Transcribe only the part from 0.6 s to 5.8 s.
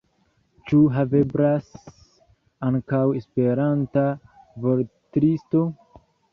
Ĉu haveblas ankaŭ Esperanta vortlisto?